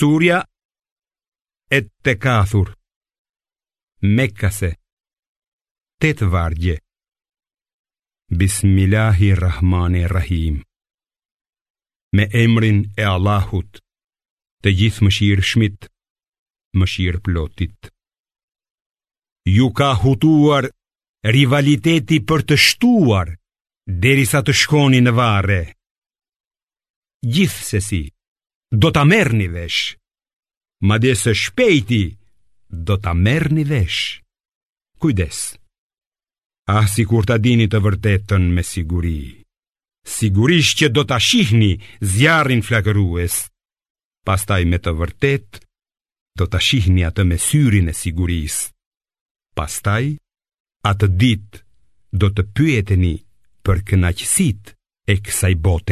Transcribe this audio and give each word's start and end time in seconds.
Surja 0.00 0.38
e 1.76 1.78
të 1.84 2.12
kathur 2.24 2.68
Mekase 4.18 4.70
Tëtë 6.00 6.24
vargje 6.34 6.76
Bismillahirrahmanirrahim 8.42 10.56
Me 12.16 12.24
emrin 12.44 12.78
e 12.96 13.04
Allahut 13.10 13.72
Të 14.64 14.68
gjithë 14.80 15.04
mëshirë 15.10 15.46
shmit 15.50 15.80
Mëshirë 16.80 17.22
plotit 17.28 17.78
Ju 19.58 19.66
ka 19.82 19.90
hutuar 20.06 20.64
Rivaliteti 21.38 22.18
për 22.32 22.40
të 22.48 22.56
shtuar 22.68 23.28
Derisa 24.06 24.40
të 24.48 24.52
shkoni 24.62 25.00
në 25.04 25.12
vare 25.20 25.60
Gjithë 27.34 27.62
sesi 27.74 28.02
Do 28.70 28.92
të 28.94 29.02
mërë 29.06 29.34
një 29.36 29.48
vesh. 29.50 29.80
Ma 30.86 30.98
dje 31.02 31.14
se 31.18 31.32
shpejti, 31.34 32.04
do 32.70 32.94
të 33.02 33.12
mërë 33.18 33.50
një 33.56 33.64
vesh. 33.66 34.02
Kujdes. 35.02 35.38
Ah, 36.70 36.86
si 36.86 37.02
kur 37.04 37.26
të 37.26 37.40
dini 37.42 37.66
të 37.66 37.80
vërtetën 37.82 38.44
me 38.54 38.62
siguri. 38.62 39.18
Sigurisht 40.06 40.78
që 40.78 40.90
do 40.94 41.02
të 41.02 41.18
shihni 41.20 41.72
zjarin 42.14 42.62
flakërues. 42.62 43.40
Pastaj 44.26 44.62
me 44.70 44.78
të 44.78 44.94
vërtet, 45.00 45.48
do 46.38 46.46
të 46.46 46.62
shihni 46.68 47.02
atë 47.10 47.26
me 47.26 47.40
syrin 47.42 47.90
e 47.90 47.94
siguris. 48.02 48.60
Pastaj, 49.58 50.12
atë 50.86 51.10
dit, 51.20 51.62
do 52.12 52.30
të 52.30 52.46
pyeteni 52.56 53.16
për 53.66 53.82
kënaqësit 53.90 54.76
e 55.12 55.18
kësaj 55.24 55.56
bote. 55.64 55.88